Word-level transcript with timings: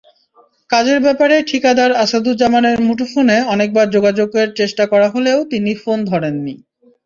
কাজের 0.69 0.99
ব্যাপারে 1.01 1.35
ঠিকাদার 1.49 1.91
আসাদুজ্জামানের 2.03 2.77
মুঠোফোনে 2.87 3.37
অনেকবার 3.53 3.87
যোগাযোগের 3.95 4.47
চেষ্টা 4.59 4.83
করা 4.91 5.07
হলেও 5.09 5.39
তিনি 5.51 5.71
ফোন 5.83 5.97
ধরেননি। 6.05 6.55